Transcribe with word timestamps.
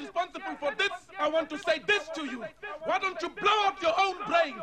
responsible 0.00 0.56
for 0.58 0.74
this, 0.74 0.90
I 1.18 1.28
want 1.28 1.50
to 1.50 1.58
say 1.58 1.80
this 1.86 2.08
to 2.14 2.24
you. 2.24 2.44
Why 2.84 2.98
don't 2.98 3.20
you 3.20 3.28
blow 3.28 3.66
up 3.66 3.82
your 3.82 3.94
own 3.98 4.16
brains? 4.26 4.62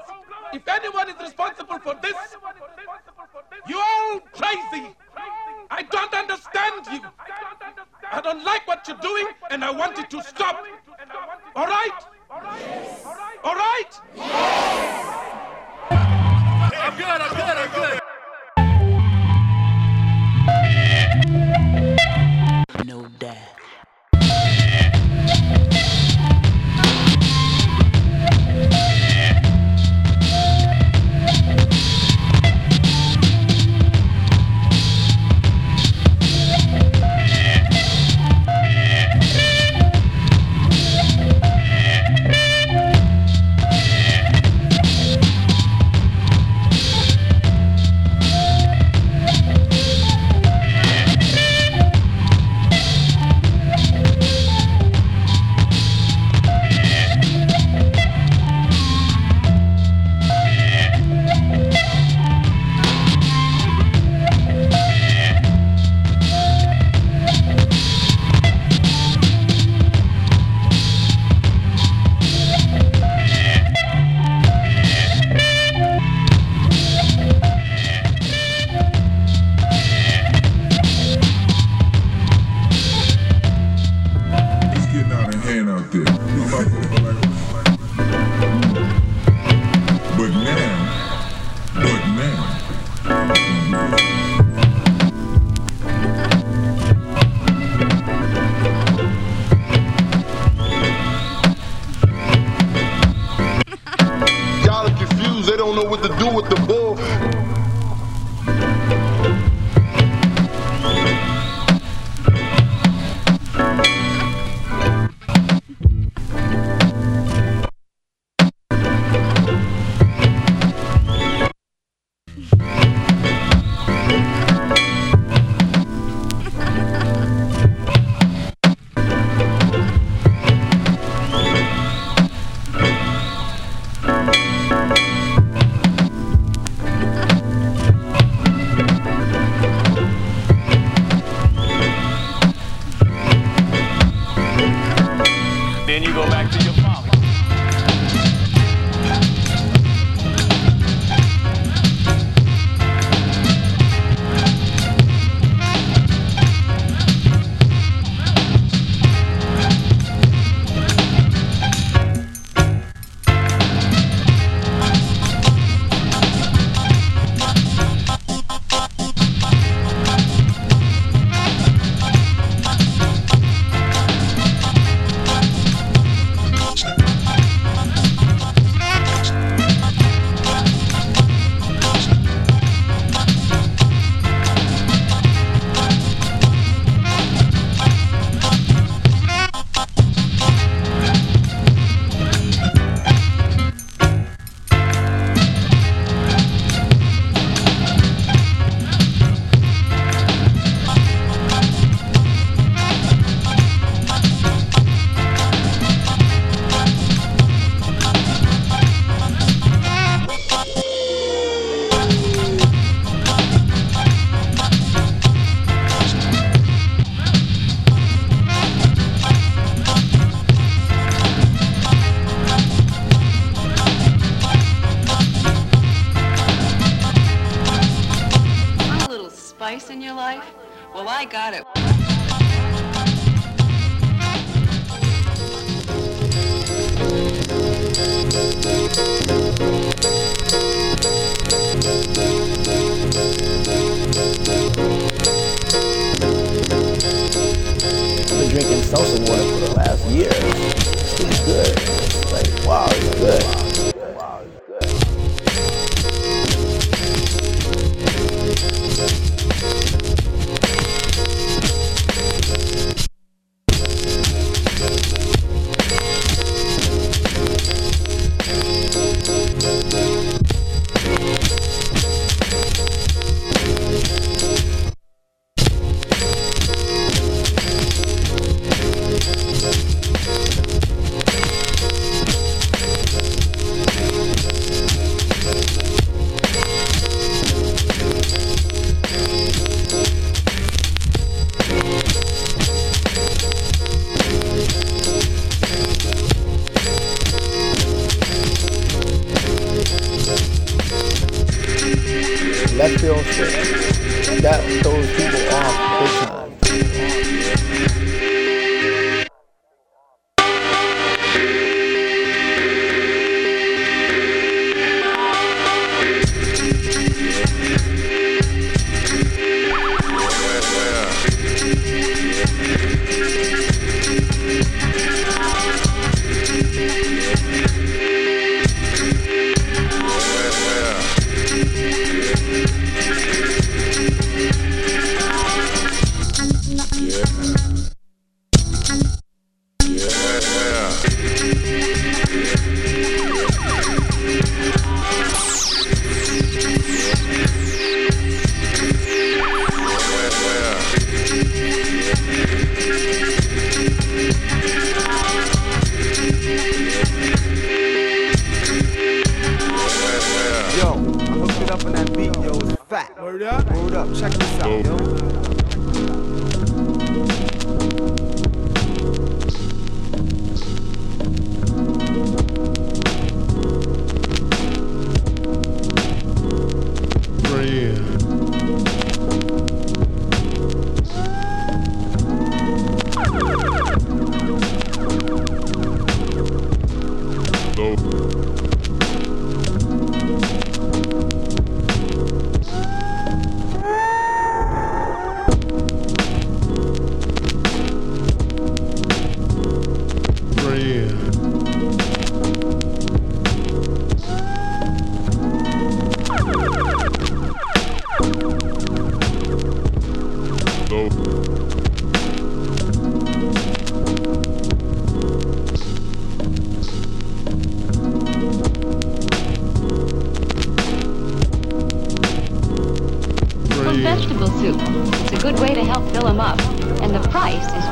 Yo. 364.68 365.07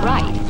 right. 0.06 0.45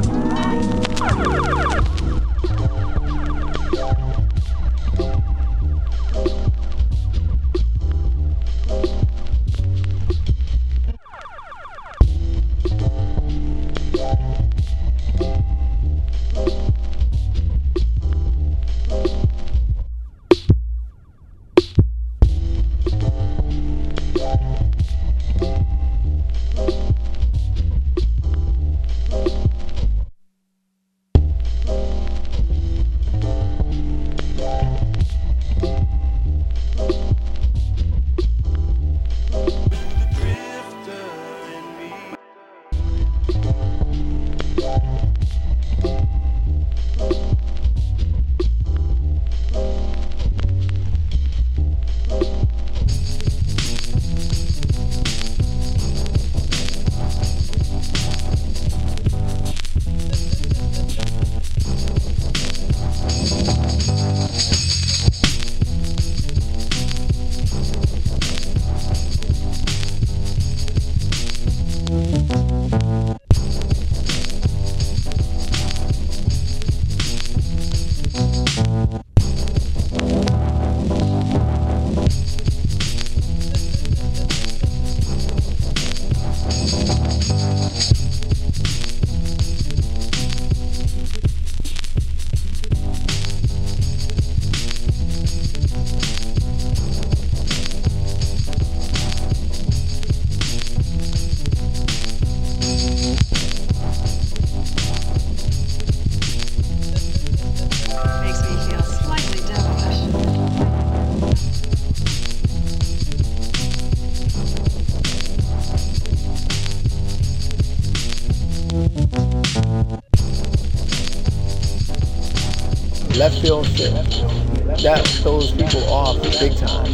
feels 123.42 123.68
that 123.78 124.78
that 124.82 125.08
throws 125.08 125.52
people 125.52 125.84
off 125.90 126.22
big 126.40 126.56
time. 126.58 126.85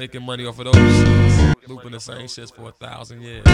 making 0.00 0.22
money 0.22 0.46
off 0.46 0.58
of 0.58 0.64
those 0.64 0.74
shits, 0.74 1.68
looping 1.68 1.92
the 1.92 2.00
same 2.00 2.26
shits 2.26 2.50
for 2.54 2.70
a 2.70 2.72
thousand 2.72 3.20
years. 3.20 3.44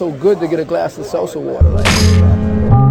so 0.00 0.10
good 0.12 0.40
to 0.40 0.48
get 0.48 0.58
a 0.58 0.64
glass 0.64 0.96
of 0.96 1.04
seltzer 1.04 1.38
water. 1.38 2.89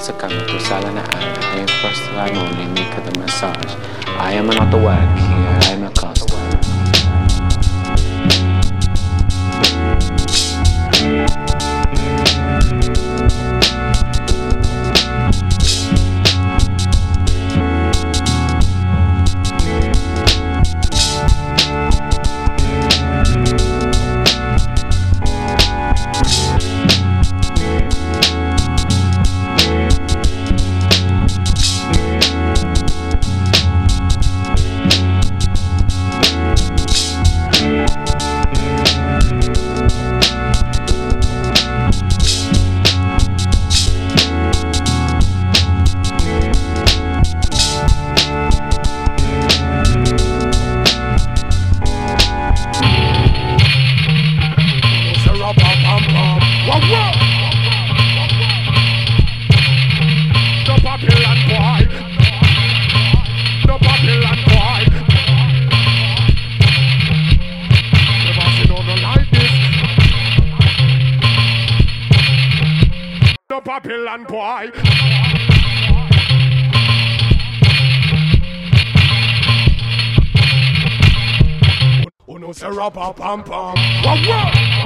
sa 0.00 0.16
kung 0.16 0.32
sala 0.64 0.88
na 0.96 1.04
first 1.84 2.08
time 2.08 2.32
only, 2.32 2.64
make 2.72 2.88
the 3.04 3.12
massage. 3.20 3.76
I 4.16 4.32
am 4.32 4.48
not 4.48 4.72
the 4.72 4.80
work 4.80 4.96
here, 4.96 5.52
I 5.68 5.76
am 5.76 5.92
a 73.60 73.80
customer. 73.80 73.80
Babylon 73.80 74.24
boy. 74.24 74.70
Uno. 82.28 82.52
Wah, 84.04 84.16
wah. 84.28 84.79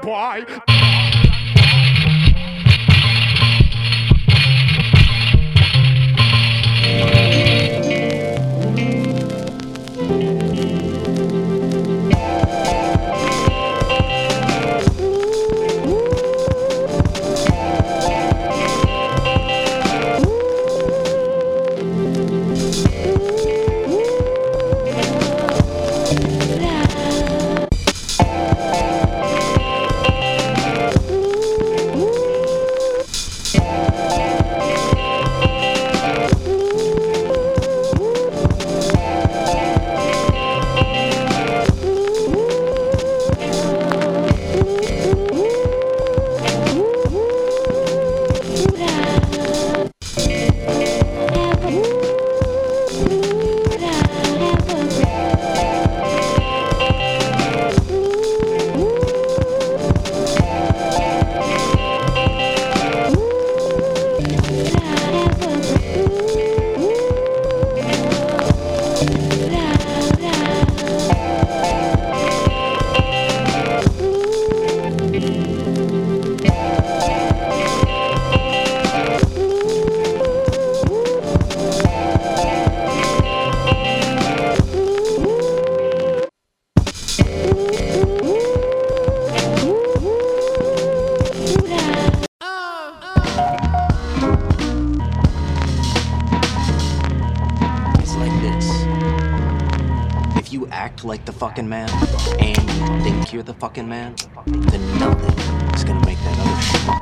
Boy. 0.00 0.79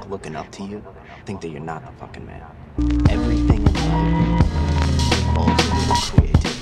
Looking 0.08 0.36
up 0.36 0.50
to 0.52 0.62
you 0.62 0.82
think 1.26 1.40
that 1.42 1.48
you're 1.48 1.60
not 1.60 1.84
the 1.84 1.92
fucking 1.92 2.24
man. 2.24 2.42
Everything 3.10 3.66
in 3.66 3.74
life 3.74 4.38
creativity. 6.10 6.57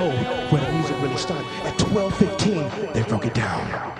Know 0.00 0.46
when 0.50 0.62
the 0.62 0.72
music 0.72 0.96
really 1.02 1.16
started. 1.16 1.46
At 1.64 1.78
12:15, 1.78 2.92
they 2.92 3.02
broke 3.02 3.26
it 3.26 3.34
down. 3.34 3.99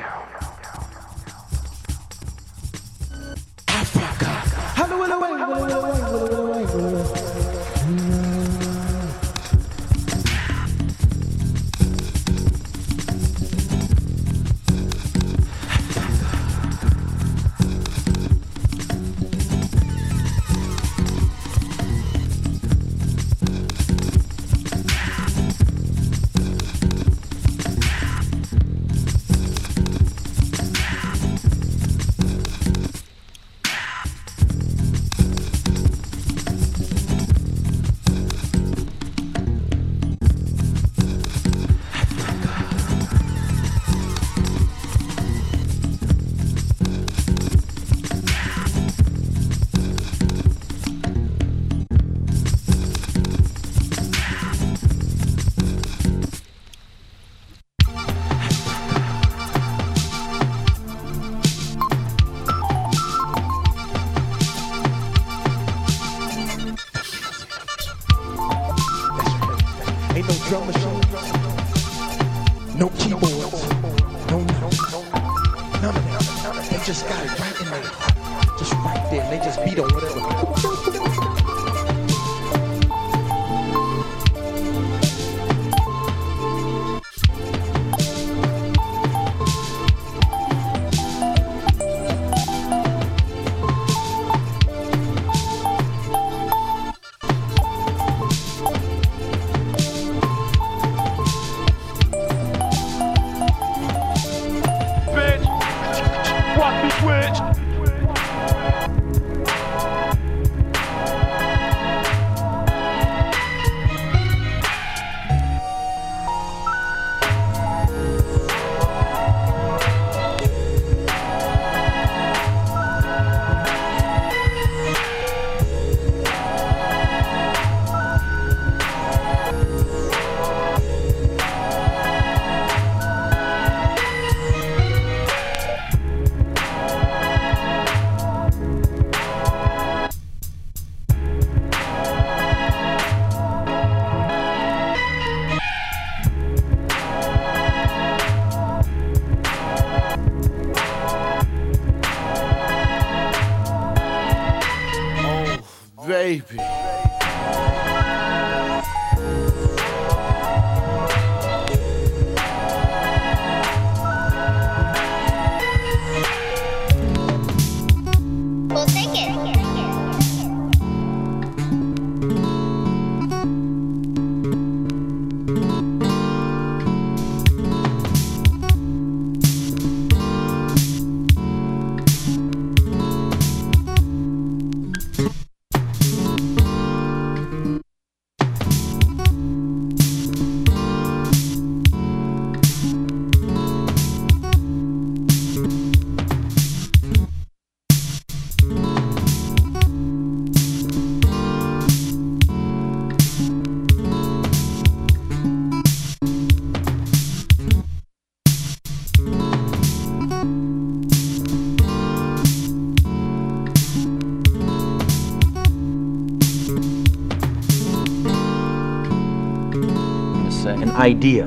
An 221.00 221.06
idea. 221.06 221.46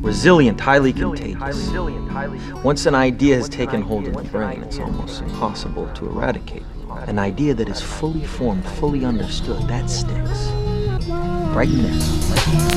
Resilient, 0.00 0.58
highly 0.58 0.94
contagious. 0.94 1.70
Once 2.64 2.86
an 2.86 2.94
idea 2.94 3.36
has 3.36 3.50
taken 3.50 3.82
hold 3.82 4.06
of 4.06 4.14
the 4.14 4.22
brain, 4.22 4.62
it's 4.62 4.78
almost 4.78 5.20
impossible 5.20 5.86
to 5.92 6.06
eradicate. 6.06 6.62
An 7.06 7.18
idea 7.18 7.52
that 7.52 7.68
is 7.68 7.82
fully 7.82 8.24
formed, 8.24 8.64
fully 8.64 9.04
understood, 9.04 9.60
that 9.68 9.90
sticks. 9.90 10.48
Right 11.54 11.68
now. 11.68 12.73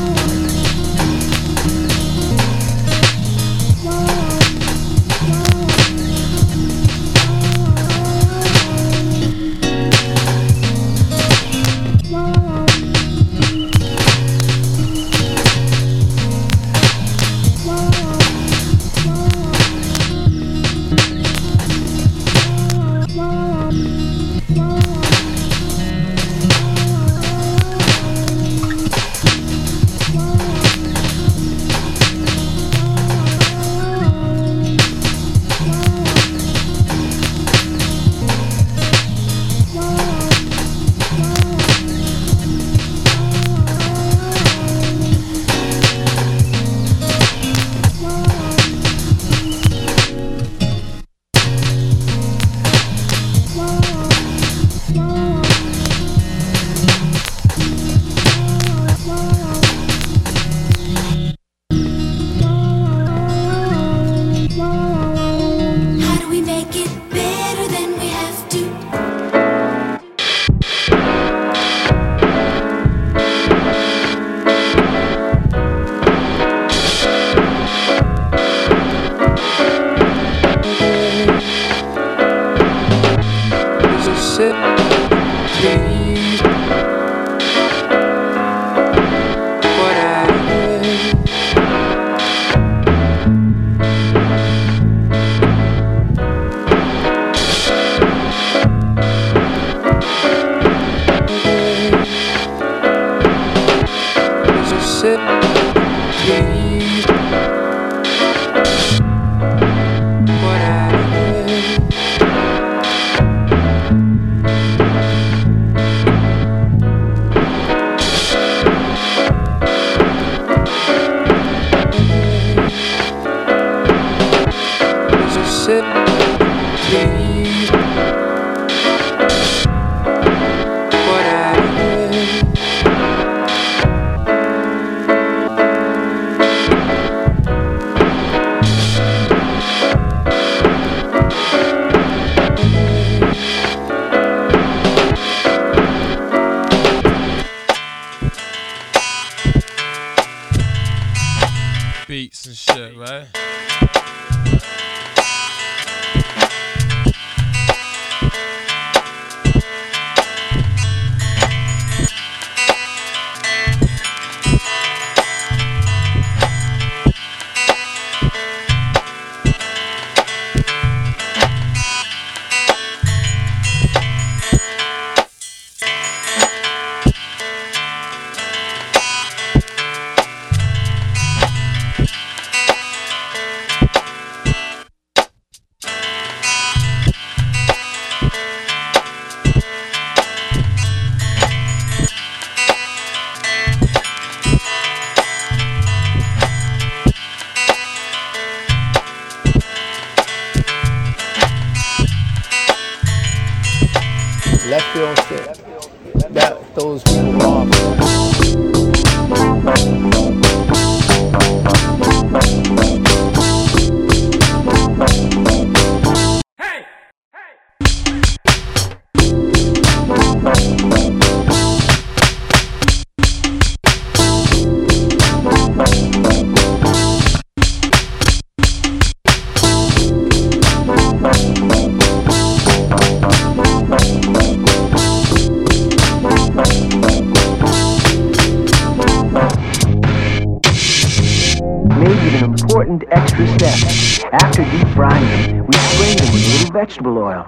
Vegetable 246.98 247.18
oil. 247.18 247.46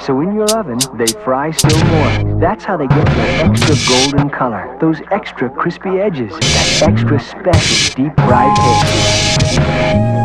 So 0.00 0.20
in 0.20 0.34
your 0.34 0.50
oven, 0.56 0.78
they 0.96 1.06
fry 1.06 1.50
still 1.50 1.84
more. 1.86 2.40
That's 2.40 2.64
how 2.64 2.76
they 2.76 2.86
get 2.86 3.04
that 3.04 3.50
extra 3.50 3.74
golden 3.88 4.30
color, 4.30 4.76
those 4.80 5.00
extra 5.10 5.48
crispy 5.50 6.00
edges, 6.00 6.32
that 6.32 6.82
extra 6.88 7.20
special 7.20 8.04
deep 8.04 8.14
fried 8.16 8.56
taste. 8.56 10.17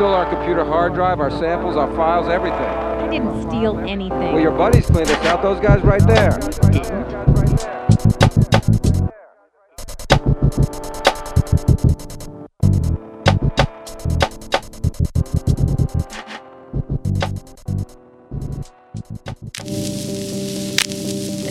Stole 0.00 0.14
our 0.14 0.30
computer 0.30 0.64
hard 0.64 0.94
drive, 0.94 1.20
our 1.20 1.30
samples, 1.30 1.76
our 1.76 1.94
files, 1.94 2.26
everything. 2.26 2.58
I 2.58 3.10
didn't 3.10 3.50
steal 3.50 3.78
anything. 3.80 4.32
Well, 4.32 4.40
your 4.40 4.50
buddies 4.50 4.86
cleaned 4.86 5.10
us 5.10 5.26
out. 5.26 5.42
Those 5.42 5.60
guys 5.60 5.82
right 5.82 6.00
there. 6.06 6.38
Didn't. 6.72 7.10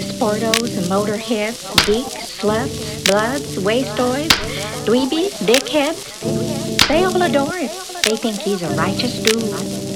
Sportos, 0.10 0.90
motorheads, 0.90 1.86
geeks, 1.86 2.42
sluts, 2.42 3.06
bloods, 3.06 3.58
wastoids, 3.58 4.34
dweebies, 4.88 5.38
dickheads. 5.46 6.88
They 6.88 7.04
all 7.04 7.22
adore 7.22 7.54
him. 7.54 7.89
They 8.04 8.16
think 8.16 8.40
he's 8.40 8.62
a 8.62 8.70
righteous 8.76 9.20
dude. 9.20 9.89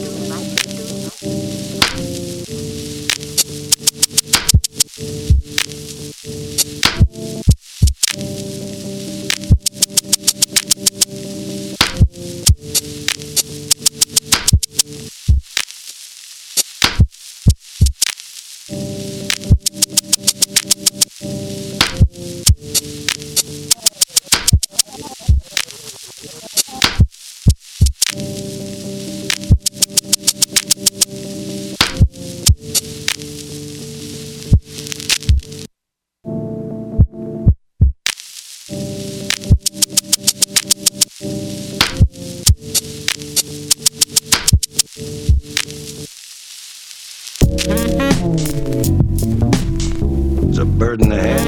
bird 50.97 51.01
in 51.01 51.09
the 51.09 51.15
head. 51.15 51.42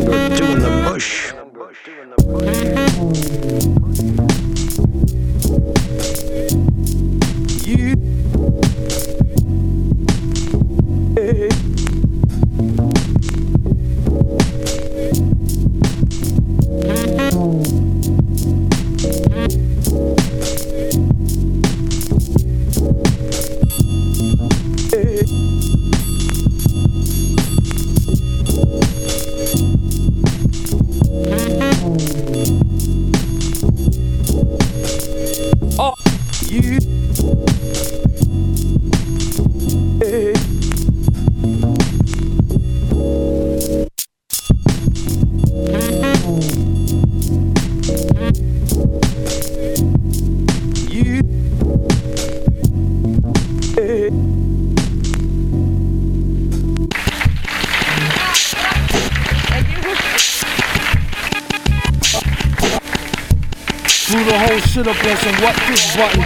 Blew 64.07 64.23
the 64.23 64.37
whole 64.37 64.59
shit 64.59 64.87
up 64.87 65.03
on 65.03 65.17
some 65.17 65.35
what 65.41 65.55
this 65.67 65.95
button 65.95 66.21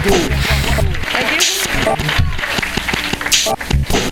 do. 4.04 4.09